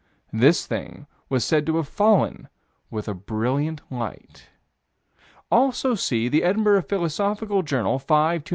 [0.33, 2.49] This thing was said to have fallen
[2.89, 4.47] with a brilliant light.
[5.51, 8.49] Also see the Edinburgh Philosophical Journal, 5 295.